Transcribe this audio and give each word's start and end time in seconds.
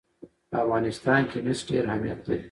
په 0.49 0.57
افغانستان 0.63 1.21
کې 1.31 1.37
مس 1.45 1.59
ډېر 1.69 1.83
اهمیت 1.87 2.19
لري. 2.27 2.39